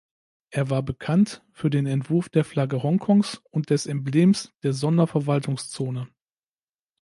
[0.49, 6.07] Er war bekannt für den Entwurf der Flagge Hongkongs und des Emblems der Sonderverwaltungszone.